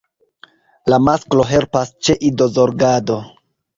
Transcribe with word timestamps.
La 0.93 0.99
masklo 1.09 1.45
helpas 1.49 1.91
ĉe 2.07 2.17
idozorgado. 2.31 3.19